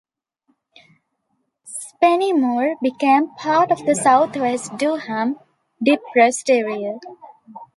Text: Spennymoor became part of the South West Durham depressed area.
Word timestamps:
Spennymoor 1.63 2.73
became 2.81 3.35
part 3.35 3.69
of 3.69 3.85
the 3.85 3.93
South 3.93 4.35
West 4.35 4.75
Durham 4.77 5.35
depressed 5.83 6.49
area. 6.49 6.97